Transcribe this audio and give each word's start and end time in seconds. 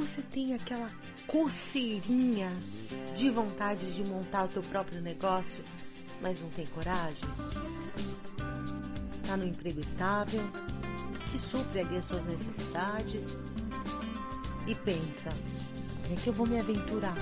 você 0.00 0.22
tem 0.22 0.54
aquela 0.54 0.88
coceirinha 1.26 2.48
de 3.14 3.28
vontade 3.28 3.92
de 3.92 4.10
montar 4.10 4.44
o 4.44 4.48
teu 4.48 4.62
próprio 4.62 5.02
negócio, 5.02 5.62
mas 6.22 6.40
não 6.40 6.48
tem 6.50 6.64
coragem? 6.66 7.28
Tá 9.26 9.36
no 9.36 9.44
emprego 9.44 9.78
estável, 9.78 10.42
que 11.30 11.38
supre 11.46 11.80
ali 11.80 11.98
as 11.98 12.06
suas 12.06 12.24
necessidades 12.24 13.36
e 14.66 14.74
pensa, 14.74 15.28
é 16.10 16.14
que 16.14 16.28
eu 16.28 16.32
vou 16.32 16.46
me 16.46 16.58
aventurar 16.58 17.18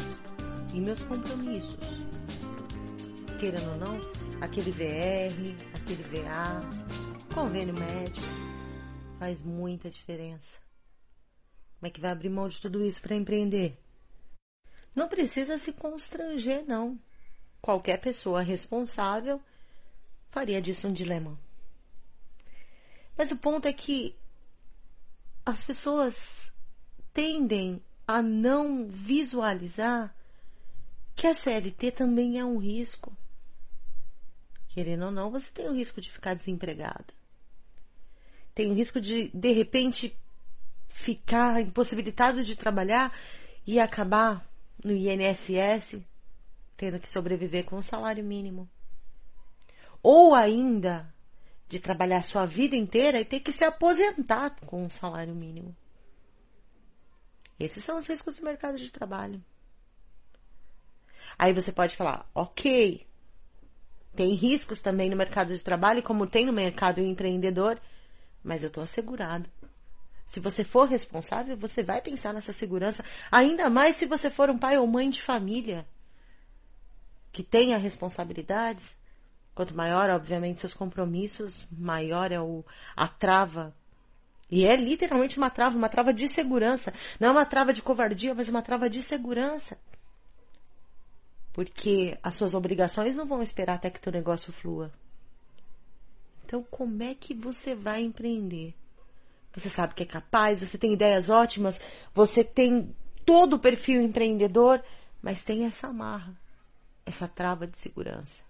em 0.73 0.81
meus 0.81 1.01
compromissos? 1.01 1.77
Querendo 3.41 3.71
ou 3.71 3.79
não, 3.79 4.01
aquele 4.41 4.71
VR, 4.71 5.65
aquele 5.75 6.03
VA, 6.05 6.61
convênio 7.35 7.75
médico, 7.75 8.27
faz 9.19 9.43
muita 9.43 9.91
diferença. 9.91 10.68
Como 11.79 11.89
é 11.89 11.91
que 11.91 12.01
vai 12.01 12.11
abrir 12.11 12.29
mão 12.29 12.49
de 12.49 12.61
tudo 12.61 12.85
isso 12.85 13.01
para 13.01 13.15
empreender? 13.15 13.79
Não 14.95 15.09
precisa 15.09 15.59
se 15.59 15.73
constranger, 15.73 16.65
não. 16.67 16.99
Qualquer 17.61 18.01
pessoa 18.01 18.43
responsável 18.43 19.41
faria 20.29 20.61
disso 20.61 20.89
um 20.89 20.93
dilema. 20.93 21.39
Mas 23.17 23.31
o 23.31 23.37
ponto 23.37 23.67
é 23.67 23.73
que 23.73 24.17
as 25.47 25.65
pessoas 25.65 26.53
tendem 27.13 27.83
a 28.07 28.23
não 28.23 28.89
visualizar 28.89 30.15
que 31.15 31.27
a 31.27 31.35
CLT 31.35 31.93
também 31.93 32.39
é 32.39 32.45
um 32.45 32.59
risco. 32.59 33.17
Querendo 34.69 35.07
ou 35.07 35.11
não, 35.11 35.31
você 35.31 35.51
tem 35.51 35.69
o 35.69 35.75
risco 35.75 36.01
de 36.01 36.11
ficar 36.11 36.35
desempregado. 36.35 37.13
Tem 38.55 38.71
o 38.71 38.75
risco 38.75 39.01
de, 39.01 39.29
de 39.29 39.53
repente, 39.53 40.17
ficar 40.89 41.61
impossibilitado 41.61 42.43
de 42.43 42.57
trabalhar 42.57 43.13
e 43.67 43.79
acabar 43.79 44.49
no 44.83 44.93
INSS 44.93 46.03
tendo 46.79 47.01
que 47.01 47.11
sobreviver 47.11 47.65
com 47.65 47.77
um 47.77 47.83
salário 47.83 48.25
mínimo. 48.25 48.71
Ou 50.01 50.35
ainda 50.35 51.13
de 51.69 51.81
trabalhar 51.81 52.23
sua 52.23 52.47
vida 52.47 52.77
inteira 52.77 53.21
e 53.21 53.25
ter 53.25 53.41
que 53.41 53.53
se 53.53 53.65
aposentar 53.65 54.55
com 54.65 54.85
um 54.85 54.89
salário 54.89 55.35
mínimo. 55.35 55.77
Esses 57.59 57.85
são 57.85 57.99
os 57.99 58.07
riscos 58.07 58.39
do 58.39 58.45
mercado 58.45 58.79
de 58.79 58.91
trabalho. 58.93 59.45
Aí 61.37 61.53
você 61.53 61.73
pode 61.73 61.97
falar, 61.97 62.31
ok, 62.33 63.05
tem 64.15 64.35
riscos 64.35 64.81
também 64.81 65.11
no 65.11 65.17
mercado 65.17 65.53
de 65.53 65.63
trabalho, 65.63 66.03
como 66.03 66.29
tem 66.29 66.47
no 66.47 66.53
mercado 66.53 67.01
empreendedor, 67.01 67.81
mas 68.43 68.63
eu 68.63 68.69
estou 68.69 68.85
assegurado. 68.85 69.51
Se 70.29 70.41
você 70.41 70.63
for 70.63 70.87
responsável, 70.87 71.57
você 71.57 71.83
vai 71.83 72.03
pensar 72.03 72.35
nessa 72.35 72.53
segurança, 72.53 73.03
ainda 73.33 73.71
mais 73.71 73.97
se 73.97 74.05
você 74.05 74.29
for 74.29 74.51
um 74.51 74.59
pai 74.59 74.77
ou 74.77 74.87
mãe 74.87 75.09
de 75.09 75.23
família 75.23 75.89
que 77.33 77.43
tenha 77.43 77.79
responsabilidades. 77.79 78.95
Quanto 79.55 79.75
maior, 79.75 80.11
obviamente, 80.11 80.61
seus 80.61 80.75
compromissos, 80.75 81.67
maior 81.73 82.31
é 82.31 82.39
o, 82.39 82.63
a 82.95 83.09
trava. 83.09 83.75
E 84.51 84.67
é 84.67 84.77
literalmente 84.77 85.39
uma 85.39 85.49
trava, 85.49 85.79
uma 85.79 85.89
trava 85.89 86.13
de 86.13 86.29
segurança. 86.29 86.93
Não 87.19 87.29
é 87.29 87.31
uma 87.31 87.47
trava 87.47 87.73
de 87.73 87.81
covardia, 87.81 88.35
mas 88.35 88.51
uma 88.51 88.61
trava 88.61 88.91
de 88.91 89.03
segurança. 89.03 89.79
Porque 91.55 92.19
as 92.23 92.37
suas 92.37 92.53
obrigações 92.53 93.17
não 93.17 93.25
vão 93.25 93.41
esperar 93.41 93.77
até 93.77 93.89
que 93.89 93.99
teu 93.99 94.13
negócio 94.13 94.53
flua. 94.53 94.93
Então, 96.45 96.63
como 96.71 97.03
é 97.03 97.15
que 97.15 97.33
você 97.33 97.75
vai 97.75 98.03
empreender? 98.03 98.75
Você 99.59 99.69
sabe 99.69 99.95
que 99.95 100.03
é 100.03 100.07
capaz, 100.07 100.61
você 100.61 100.79
tem 100.79 100.93
ideias 100.93 101.29
ótimas, 101.29 101.79
você 102.15 102.45
tem 102.45 102.95
todo 103.25 103.57
o 103.57 103.59
perfil 103.59 104.01
empreendedor, 104.01 104.83
mas 105.21 105.45
tem 105.45 105.65
essa 105.65 105.89
amarra, 105.89 106.39
essa 107.05 107.27
trava 107.27 107.67
de 107.67 107.77
segurança. 107.79 108.43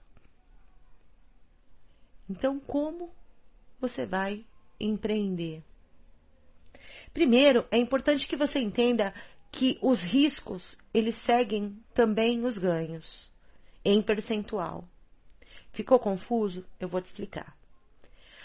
Então, 2.29 2.61
como 2.61 3.11
você 3.81 4.05
vai 4.05 4.45
empreender? 4.79 5.65
Primeiro, 7.13 7.67
é 7.71 7.79
importante 7.79 8.27
que 8.27 8.37
você 8.37 8.61
entenda 8.61 9.15
que 9.51 9.79
os 9.81 10.03
riscos, 10.03 10.77
eles 10.93 11.17
seguem 11.17 11.83
também 11.95 12.45
os 12.45 12.59
ganhos, 12.59 13.33
em 13.85 14.03
percentual. 14.03 14.87
Ficou 15.73 15.99
confuso? 15.99 16.67
Eu 16.79 16.89
vou 16.89 17.01
te 17.01 17.07
explicar. 17.07 17.57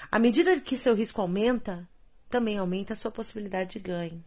À 0.10 0.18
medida 0.18 0.60
que 0.62 0.78
seu 0.78 0.96
risco 0.96 1.22
aumenta, 1.22 1.88
também 2.34 2.58
aumenta 2.58 2.94
a 2.94 2.96
sua 2.96 3.12
possibilidade 3.12 3.74
de 3.74 3.80
ganho. 3.80 4.26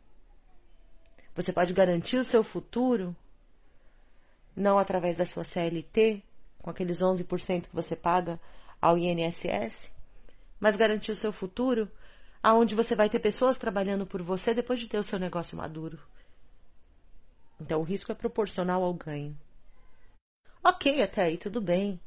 Você 1.34 1.52
pode 1.52 1.72
garantir 1.72 2.16
o 2.16 2.22
seu 2.22 2.44
futuro 2.44 3.16
não 4.54 4.78
através 4.78 5.16
da 5.16 5.26
sua 5.26 5.42
CLT, 5.42 6.22
com 6.60 6.70
aqueles 6.70 7.00
11% 7.00 7.62
que 7.62 7.74
você 7.74 7.96
paga 7.96 8.40
ao 8.80 8.96
INSS, 8.96 9.92
mas 10.60 10.76
garantir 10.76 11.10
o 11.10 11.16
seu 11.16 11.32
futuro 11.32 11.90
aonde 12.40 12.76
você 12.76 12.94
vai 12.94 13.10
ter 13.10 13.18
pessoas 13.18 13.58
trabalhando 13.58 14.06
por 14.06 14.22
você 14.22 14.54
depois 14.54 14.78
de 14.78 14.88
ter 14.88 14.98
o 14.98 15.02
seu 15.02 15.18
negócio 15.18 15.56
maduro. 15.56 15.98
Então 17.60 17.80
o 17.80 17.84
risco 17.84 18.12
é 18.12 18.14
proporcional 18.14 18.84
ao 18.84 18.94
ganho. 18.94 19.36
Ok, 20.62 21.02
até 21.02 21.24
aí 21.24 21.36
tudo 21.36 21.60
bem. 21.60 22.00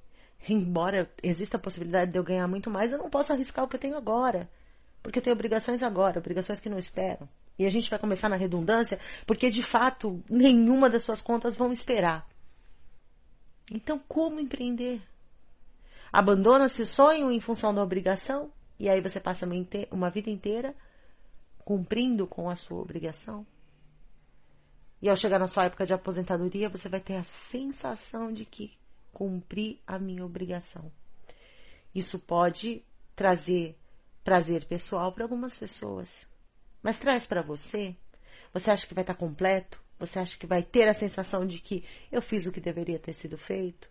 Embora 0.48 1.12
exista 1.22 1.58
a 1.58 1.60
possibilidade 1.60 2.14
de 2.14 2.18
eu 2.18 2.24
ganhar 2.24 2.48
muito 2.48 2.70
mais, 2.70 2.94
eu 2.94 2.98
não 2.98 3.10
posso 3.10 3.34
arriscar 3.34 3.66
o 3.66 3.68
que 3.68 3.76
eu 3.76 3.82
tenho 3.82 3.98
agora. 3.98 4.50
Porque 5.02 5.20
eu 5.20 5.24
tenho 5.24 5.36
obrigações 5.36 5.82
agora, 5.82 6.20
obrigações 6.20 6.60
que 6.60 6.70
não 6.70 6.78
esperam. 6.78 7.28
E 7.58 7.66
a 7.66 7.70
gente 7.70 7.90
vai 7.90 8.00
começar 8.00 8.30
na 8.30 8.36
redundância, 8.36 9.00
porque 9.26 9.50
de 9.50 9.64
fato 9.64 10.24
nenhuma 10.30 10.90
das 10.90 11.04
suas 11.04 11.22
contas 11.22 11.56
vão 11.56 11.72
esperar. 11.72 12.28
Então, 13.72 14.00
como 14.00 14.40
empreender? 14.40 15.02
Abandona-se 16.12 16.82
o 16.82 16.86
sonho 16.86 17.32
em 17.32 17.40
função 17.40 17.74
da 17.74 17.84
obrigação? 17.84 18.52
E 18.80 18.90
aí 18.90 19.02
você 19.02 19.20
passa 19.20 19.46
uma, 19.92 20.10
vida 20.10 20.30
inteira 20.30 20.74
cumprindo 21.60 22.26
com 22.26 22.50
a 22.50 22.56
sua 22.56 22.80
obrigação? 22.80 23.46
E 25.02 25.10
ao 25.10 25.16
chegar 25.16 25.40
na 25.40 25.48
sua 25.48 25.66
época 25.66 25.86
de 25.86 25.94
aposentadoria, 25.94 26.70
você 26.70 26.90
vai 26.90 27.00
ter 27.00 27.16
a 27.16 27.24
sensação 27.24 28.32
de 28.32 28.46
que 28.46 28.78
cumpri 29.14 29.82
a 29.86 30.00
minha 30.00 30.26
obrigação. 30.26 30.92
Isso 31.94 32.20
pode 32.20 32.84
trazer 33.16 33.78
prazer 34.30 34.64
pessoal 34.66 35.12
para 35.12 35.24
algumas 35.24 35.58
pessoas. 35.58 36.28
Mas 36.84 37.00
traz 37.00 37.26
para 37.26 37.42
você? 37.42 37.96
Você 38.54 38.70
acha 38.70 38.86
que 38.86 38.94
vai 38.94 39.02
estar 39.02 39.16
tá 39.16 39.20
completo? 39.20 39.82
Você 39.98 40.20
acha 40.20 40.38
que 40.38 40.46
vai 40.46 40.62
ter 40.62 40.88
a 40.88 40.94
sensação 40.94 41.48
de 41.48 41.58
que 41.58 41.84
eu 42.12 42.22
fiz 42.22 42.46
o 42.46 42.52
que 42.52 42.62
deveria 42.62 43.00
ter 43.00 43.14
sido 43.14 43.40
feito? 43.40 43.90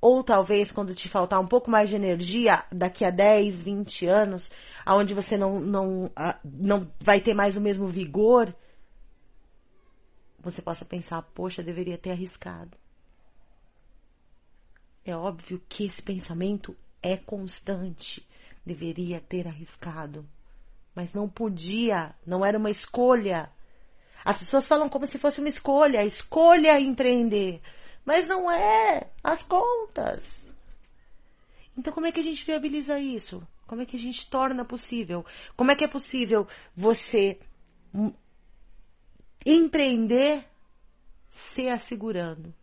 Ou 0.00 0.24
talvez 0.24 0.72
quando 0.72 0.94
te 0.94 1.10
faltar 1.10 1.38
um 1.38 1.46
pouco 1.46 1.70
mais 1.70 1.90
de 1.90 1.96
energia 1.96 2.64
daqui 2.72 3.04
a 3.04 3.10
10, 3.10 3.60
20 3.60 4.06
anos, 4.06 4.50
aonde 4.82 5.12
você 5.12 5.36
não, 5.36 5.60
não, 5.60 6.10
não 6.42 6.90
vai 6.98 7.20
ter 7.20 7.34
mais 7.34 7.54
o 7.54 7.60
mesmo 7.60 7.86
vigor, 7.86 8.56
você 10.38 10.62
possa 10.62 10.86
pensar, 10.86 11.20
poxa, 11.34 11.62
deveria 11.62 11.98
ter 11.98 12.12
arriscado. 12.12 12.78
É 15.04 15.14
óbvio 15.14 15.60
que 15.68 15.84
esse 15.84 16.00
pensamento 16.00 16.74
é 17.02 17.18
constante 17.18 18.26
deveria 18.68 19.20
ter 19.20 19.48
arriscado. 19.48 20.28
Mas 20.94 21.14
não 21.14 21.28
podia, 21.28 22.14
não 22.26 22.44
era 22.44 22.58
uma 22.58 22.70
escolha. 22.70 23.50
As 24.24 24.38
pessoas 24.38 24.66
falam 24.66 24.88
como 24.88 25.06
se 25.06 25.18
fosse 25.18 25.40
uma 25.40 25.48
escolha, 25.48 26.04
escolha 26.04 26.78
empreender. 26.78 27.60
Mas 28.04 28.26
não 28.26 28.50
é, 28.50 29.10
as 29.24 29.42
contas. 29.42 30.46
Então 31.76 31.92
como 31.92 32.06
é 32.06 32.12
que 32.12 32.20
a 32.20 32.22
gente 32.22 32.44
viabiliza 32.44 32.98
isso? 32.98 33.46
Como 33.66 33.82
é 33.82 33.86
que 33.86 33.96
a 33.96 34.00
gente 34.00 34.28
torna 34.28 34.64
possível? 34.64 35.24
Como 35.56 35.70
é 35.70 35.76
que 35.76 35.84
é 35.84 35.88
possível 35.88 36.46
você 36.76 37.38
empreender 39.46 40.44
se 41.28 41.68
assegurando? 41.68 42.54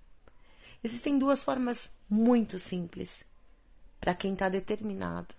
Existem 0.83 1.18
duas 1.18 1.44
formas 1.44 1.91
muito 2.09 2.59
simples 2.59 3.25
para 4.00 4.13
quem 4.13 4.33
está 4.33 4.50
determinado. 4.50 5.33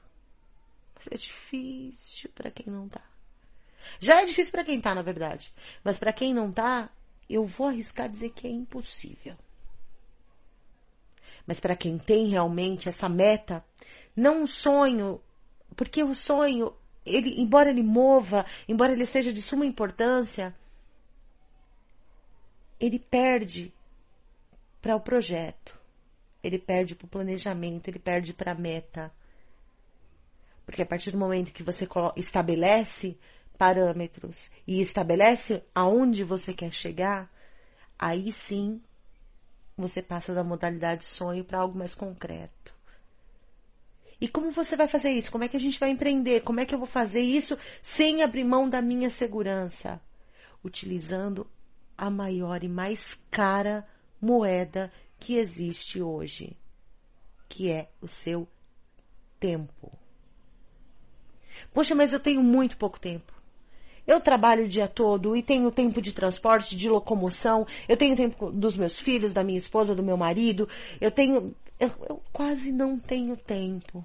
Mas 0.97 1.07
é 1.11 1.17
difícil 1.17 2.31
para 2.35 2.51
quem 2.51 2.73
não 2.73 2.89
tá. 2.89 3.03
Já 4.01 4.21
é 4.21 4.25
difícil 4.25 4.51
para 4.51 4.65
quem 4.65 4.81
tá, 4.81 4.95
na 4.95 5.03
verdade. 5.03 5.53
Mas 5.85 5.99
para 5.99 6.13
quem 6.13 6.35
não 6.35 6.51
tá, 6.51 6.91
eu 7.29 7.45
vou 7.45 7.69
arriscar 7.69 8.09
dizer 8.09 8.31
que 8.31 8.47
é 8.47 8.51
impossível. 8.51 9.37
Mas 11.47 11.61
para 11.61 11.77
quem 11.77 11.99
tem 11.99 12.29
realmente 12.29 12.89
essa 12.89 13.09
meta, 13.09 13.65
não 14.15 14.43
um 14.43 14.47
sonho, 14.47 15.21
porque 15.77 16.03
o 16.03 16.15
sonho, 16.15 16.75
ele, 17.05 17.41
embora 17.41 17.71
ele 17.71 17.83
mova, 17.83 18.45
embora 18.67 18.93
ele 18.93 19.07
seja 19.07 19.33
de 19.33 19.41
suma 19.41 19.65
importância, 19.65 20.55
ele 22.81 22.99
perde 22.99 23.73
para 24.83 24.97
o 24.97 25.01
projeto, 25.01 25.79
ele 26.43 26.59
perde 26.59 26.95
para 26.95 27.07
o 27.07 27.09
planejamento, 27.09 27.89
ele 27.89 27.99
perde 27.99 28.33
para 28.33 28.53
a 28.53 28.55
meta. 28.55 29.13
Porque 30.67 30.83
a 30.83 30.87
partir 30.87 31.13
do 31.13 31.19
momento 31.19 31.53
que 31.53 31.63
você 31.63 31.89
estabelece 32.17 33.17
parâmetros 33.57 34.51
e 34.67 34.81
estabelece 34.83 35.65
aonde 35.73 36.25
você 36.25 36.53
quer 36.53 36.73
chegar, 36.73 37.33
aí 37.97 38.33
sim 38.33 38.83
você 39.77 40.03
passa 40.03 40.35
da 40.35 40.43
modalidade 40.43 41.05
sonho 41.05 41.45
para 41.45 41.61
algo 41.61 41.79
mais 41.79 41.95
concreto. 41.95 42.75
E 44.21 44.27
como 44.27 44.51
você 44.51 44.77
vai 44.77 44.89
fazer 44.89 45.11
isso? 45.11 45.31
Como 45.31 45.45
é 45.45 45.49
que 45.49 45.57
a 45.57 45.61
gente 45.61 45.79
vai 45.79 45.91
empreender? 45.91 46.41
Como 46.41 46.59
é 46.59 46.67
que 46.67 46.75
eu 46.75 46.79
vou 46.79 46.87
fazer 46.87 47.21
isso 47.21 47.57
sem 47.83 48.23
abrir 48.23 48.45
mão 48.45 48.69
da 48.69 48.83
minha 48.83 49.11
segurança? 49.11 50.01
Utilizando 50.65 51.47
a 51.97 52.11
maior 52.11 52.65
e 52.65 52.69
mais 52.69 53.01
cara 53.31 53.87
moeda 54.21 54.91
que 55.19 55.37
existe 55.37 56.03
hoje, 56.03 56.57
que 57.49 57.71
é 57.71 57.91
o 58.01 58.09
seu 58.09 58.49
tempo. 59.39 60.06
Poxa, 61.77 61.95
mas 61.95 62.11
eu 62.11 62.19
tenho 62.19 62.43
muito 62.43 62.75
pouco 62.79 62.99
tempo. 62.99 63.31
Eu 64.07 64.19
trabalho 64.19 64.65
o 64.65 64.69
dia 64.69 64.89
todo 64.89 65.37
e 65.37 65.43
tenho 65.43 65.71
tempo 65.71 66.01
de 66.01 66.11
transporte, 66.11 66.75
de 66.75 66.89
locomoção, 66.89 67.67
eu 67.87 67.99
tenho 67.99 68.17
tempo 68.17 68.51
dos 68.51 68.79
meus 68.79 68.99
filhos, 68.99 69.35
da 69.35 69.45
minha 69.45 69.59
esposa, 69.59 69.95
do 69.95 70.03
meu 70.03 70.17
marido, 70.17 70.67
eu 70.99 71.11
tenho. 71.11 71.55
Eu, 71.79 71.91
eu 72.09 72.23
quase 72.33 72.73
não 72.73 72.99
tenho 72.99 73.37
tempo. 73.37 74.03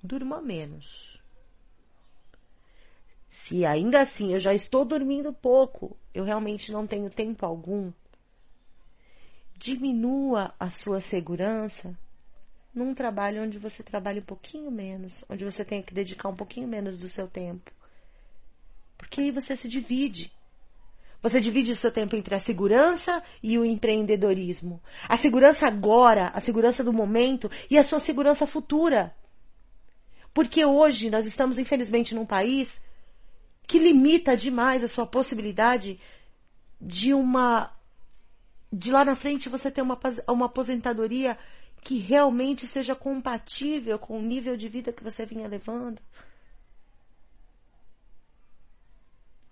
Durma 0.00 0.40
menos. 0.40 1.20
Se 3.28 3.66
ainda 3.66 4.02
assim 4.02 4.32
eu 4.32 4.38
já 4.38 4.54
estou 4.54 4.84
dormindo 4.84 5.32
pouco, 5.32 5.96
eu 6.14 6.22
realmente 6.22 6.70
não 6.70 6.86
tenho 6.86 7.10
tempo 7.10 7.44
algum, 7.44 7.92
diminua 9.58 10.54
a 10.60 10.70
sua 10.70 11.00
segurança 11.00 11.98
num 12.74 12.92
trabalho 12.92 13.42
onde 13.42 13.58
você 13.58 13.82
trabalha 13.82 14.20
um 14.20 14.24
pouquinho 14.24 14.70
menos, 14.70 15.24
onde 15.28 15.44
você 15.44 15.64
tem 15.64 15.80
que 15.82 15.94
dedicar 15.94 16.28
um 16.28 16.34
pouquinho 16.36 16.66
menos 16.66 16.96
do 16.96 17.08
seu 17.08 17.28
tempo. 17.28 17.70
Porque 18.98 19.20
aí 19.20 19.30
você 19.30 19.56
se 19.56 19.68
divide. 19.68 20.32
Você 21.22 21.40
divide 21.40 21.72
o 21.72 21.76
seu 21.76 21.90
tempo 21.90 22.16
entre 22.16 22.34
a 22.34 22.40
segurança 22.40 23.22
e 23.42 23.58
o 23.58 23.64
empreendedorismo. 23.64 24.82
A 25.08 25.16
segurança 25.16 25.66
agora, 25.66 26.28
a 26.34 26.40
segurança 26.40 26.84
do 26.84 26.92
momento 26.92 27.50
e 27.70 27.78
a 27.78 27.84
sua 27.84 28.00
segurança 28.00 28.46
futura. 28.46 29.14
Porque 30.34 30.64
hoje 30.66 31.08
nós 31.08 31.24
estamos, 31.24 31.58
infelizmente, 31.58 32.14
num 32.14 32.26
país 32.26 32.82
que 33.66 33.78
limita 33.78 34.36
demais 34.36 34.84
a 34.84 34.88
sua 34.88 35.06
possibilidade 35.06 35.98
de 36.80 37.14
uma. 37.14 37.72
de 38.70 38.90
lá 38.90 39.04
na 39.04 39.14
frente 39.14 39.48
você 39.48 39.70
ter 39.70 39.80
uma, 39.80 39.98
uma 40.28 40.46
aposentadoria 40.46 41.38
que 41.84 41.98
realmente 41.98 42.66
seja 42.66 42.96
compatível 42.96 43.98
com 43.98 44.18
o 44.18 44.22
nível 44.22 44.56
de 44.56 44.68
vida 44.70 44.90
que 44.90 45.04
você 45.04 45.26
vinha 45.26 45.46
levando. 45.46 46.00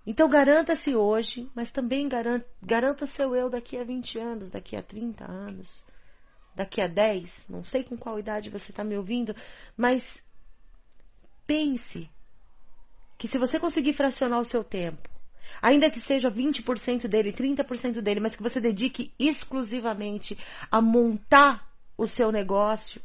Então 0.06 0.28
garanta-se 0.28 0.96
hoje, 0.96 1.48
mas 1.54 1.70
também 1.70 2.08
garanta, 2.08 2.48
garanta 2.60 3.04
o 3.04 3.08
seu 3.08 3.36
eu 3.36 3.50
daqui 3.50 3.76
a 3.76 3.84
20 3.84 4.18
anos, 4.18 4.50
daqui 4.50 4.74
a 4.74 4.82
30 4.82 5.30
anos, 5.30 5.84
daqui 6.56 6.80
a 6.80 6.86
10, 6.86 7.48
não 7.50 7.62
sei 7.62 7.84
com 7.84 7.96
qual 7.96 8.18
idade 8.18 8.50
você 8.50 8.72
está 8.72 8.82
me 8.82 8.96
ouvindo, 8.96 9.36
mas 9.76 10.24
pense 11.46 12.10
que 13.18 13.28
se 13.28 13.38
você 13.38 13.60
conseguir 13.60 13.92
fracionar 13.92 14.40
o 14.40 14.44
seu 14.44 14.64
tempo, 14.64 15.08
ainda 15.60 15.90
que 15.90 16.00
seja 16.00 16.30
20% 16.30 17.06
dele, 17.06 17.30
30% 17.30 18.00
dele, 18.00 18.20
mas 18.20 18.34
que 18.34 18.42
você 18.42 18.58
dedique 18.58 19.12
exclusivamente 19.20 20.36
a 20.70 20.80
montar 20.80 21.71
o 22.02 22.08
seu 22.08 22.32
negócio, 22.32 23.00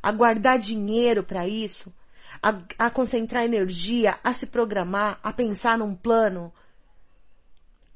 a 0.00 0.12
guardar 0.12 0.56
dinheiro 0.56 1.24
para 1.24 1.48
isso, 1.48 1.92
a, 2.40 2.86
a 2.86 2.90
concentrar 2.90 3.44
energia, 3.44 4.20
a 4.22 4.32
se 4.32 4.46
programar, 4.46 5.18
a 5.20 5.32
pensar 5.32 5.76
num 5.76 5.92
plano, 5.92 6.52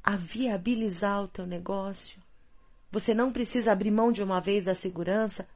a 0.03 0.17
viabilizar 0.17 1.23
o 1.23 1.29
teu 1.29 1.47
negócio. 1.47 2.21
Você 2.91 3.15
não 3.15 3.33
precisa 3.33 3.71
abrir 3.71 3.93
mão 3.93 4.11
de 4.11 4.25
uma 4.25 4.41
vez 4.41 4.65
da 4.65 4.75
segurança 4.75 5.49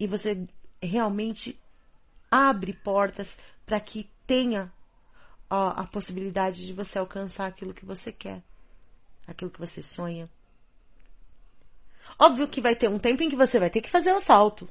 e 0.00 0.06
você 0.06 0.48
realmente 0.82 1.60
abre 2.30 2.72
portas 2.72 3.36
para 3.66 3.78
que 3.78 4.10
tenha 4.26 4.72
ó, 5.50 5.68
a 5.76 5.86
possibilidade 5.86 6.64
de 6.64 6.72
você 6.72 6.98
alcançar 6.98 7.46
aquilo 7.46 7.74
que 7.74 7.84
você 7.84 8.10
quer, 8.10 8.42
aquilo 9.26 9.50
que 9.50 9.60
você 9.60 9.82
sonha. 9.82 10.30
Óbvio 12.18 12.48
que 12.48 12.60
vai 12.60 12.76
ter 12.76 12.88
um 12.88 12.98
tempo 12.98 13.22
em 13.22 13.30
que 13.30 13.36
você 13.36 13.58
vai 13.58 13.70
ter 13.70 13.80
que 13.80 13.90
fazer 13.90 14.12
o 14.12 14.20
salto. 14.20 14.68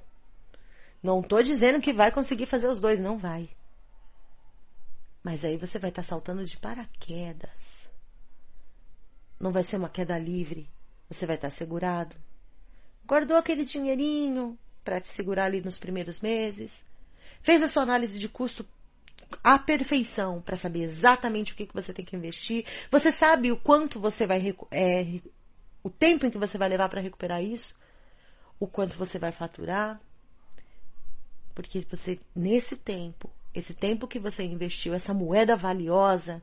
Não 1.02 1.22
tô 1.22 1.42
dizendo 1.42 1.82
que 1.82 1.94
vai 1.94 2.12
conseguir 2.12 2.46
fazer 2.46 2.68
os 2.68 2.80
dois, 2.80 3.00
não 3.00 3.18
vai. 3.18 3.50
Mas 5.24 5.44
aí 5.44 5.58
você 5.58 5.80
vai 5.80 5.90
estar 5.90 6.04
tá 6.04 6.08
saltando 6.08 6.46
de 6.46 6.58
paraquedas. 6.58 7.90
Não 9.40 9.52
vai 9.52 9.64
ser 9.64 9.78
uma 9.78 9.90
queda 9.90 10.18
livre. 10.18 10.70
Você 11.10 11.26
vai 11.26 11.36
estar 11.36 11.50
tá 11.50 11.56
segurado. 11.56 12.16
Guardou 13.06 13.38
aquele 13.38 13.66
dinheirinho 13.66 14.58
para 14.84 15.02
te 15.02 15.12
segurar 15.12 15.46
ali 15.46 15.62
nos 15.62 15.78
primeiros 15.78 16.20
meses. 16.20 16.86
Fez 17.42 17.64
a 17.64 17.68
sua 17.68 17.84
análise 17.84 18.18
de 18.18 18.30
custo 18.30 18.66
à 19.44 19.58
perfeição 19.58 20.42
para 20.42 20.58
saber 20.58 20.84
exatamente 20.84 21.54
o 21.54 21.56
que, 21.56 21.66
que 21.66 21.74
você 21.74 21.94
tem 21.94 22.06
que 22.06 22.16
investir. 22.16 22.66
Você 22.90 23.12
sabe 23.12 23.52
o 23.52 23.58
quanto 23.58 24.00
você 24.00 24.28
vai. 24.28 24.56
É, 24.70 25.20
o 25.84 25.90
tempo 25.90 26.26
em 26.26 26.32
que 26.32 26.38
você 26.38 26.58
vai 26.58 26.70
levar 26.70 26.90
para 26.90 27.02
recuperar 27.02 27.44
isso. 27.44 27.76
O 28.60 28.68
quanto 28.68 28.98
você 28.98 29.18
vai 29.18 29.32
faturar 29.32 30.00
porque 31.54 31.86
você, 31.90 32.20
nesse 32.36 32.76
tempo, 32.76 33.30
esse 33.54 33.74
tempo 33.74 34.08
que 34.08 34.20
você 34.20 34.44
investiu, 34.44 34.94
essa 34.94 35.14
moeda 35.14 35.56
valiosa, 35.56 36.42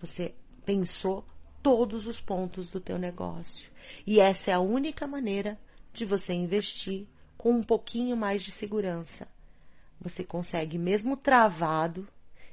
você 0.00 0.34
pensou 0.64 1.24
todos 1.62 2.06
os 2.06 2.20
pontos 2.20 2.68
do 2.68 2.80
teu 2.80 2.98
negócio. 2.98 3.70
E 4.06 4.20
essa 4.20 4.50
é 4.50 4.54
a 4.54 4.60
única 4.60 5.06
maneira 5.06 5.58
de 5.92 6.04
você 6.04 6.32
investir 6.32 7.06
com 7.36 7.52
um 7.52 7.62
pouquinho 7.62 8.16
mais 8.16 8.42
de 8.42 8.50
segurança. 8.50 9.26
Você 10.00 10.22
consegue, 10.22 10.78
mesmo 10.78 11.16
travado, 11.16 12.06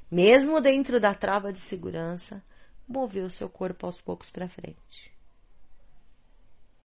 mesmo 0.10 0.60
dentro 0.62 1.00
da 1.00 1.14
trava 1.14 1.52
de 1.52 1.60
segurança, 1.60 2.44
mover 2.88 3.24
o 3.24 3.32
seu 3.32 3.50
corpo 3.50 3.86
aos 3.86 4.00
poucos 4.00 4.30
para 4.30 4.48
frente. 4.48 5.15